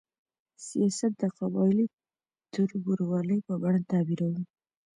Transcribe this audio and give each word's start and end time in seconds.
سیاست 0.67 1.11
د 1.21 1.23
قبایلي 1.37 1.85
تربورولۍ 2.53 3.39
په 3.47 3.53
بڼه 3.61 3.81
تعبیروو. 3.91 4.41